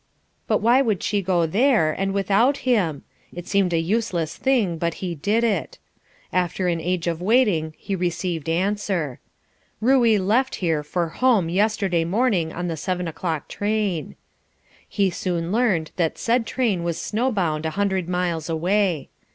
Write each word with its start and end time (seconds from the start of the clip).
But 0.47 0.63
why 0.63 0.81
would 0.81 1.03
she 1.03 1.21
go 1.21 1.45
there, 1.45 1.91
and 1.93 2.11
without 2.11 2.65
him? 2.65 3.03
It 3.31 3.47
seemed 3.47 3.71
a 3.71 3.77
useless 3.77 4.35
thing, 4.35 4.79
but 4.79 4.95
he 4.95 5.13
did 5.13 5.43
it. 5.43 5.77
After 6.33 6.67
an 6.67 6.81
age 6.81 7.05
of 7.05 7.21
waiting 7.21 7.75
he 7.77 7.95
received 7.95 8.49
answer 8.49 9.19
"Ruey 9.79 10.17
left 10.17 10.55
here 10.55 10.81
for 10.81 11.09
home 11.09 11.49
yesterday 11.49 12.03
morning 12.03 12.51
on 12.51 12.67
the 12.67 12.77
seven 12.77 13.07
o'clock 13.07 13.47
train." 13.47 14.15
He 14.89 15.11
soon 15.11 15.51
learned 15.51 15.91
that 15.97 16.17
said 16.17 16.47
train 16.47 16.81
was 16.83 16.99
snow 16.99 17.31
bound 17.31 17.67
a 17.67 17.77
hundred 17.77 18.09
miles 18.09 18.49
away. 18.49 19.09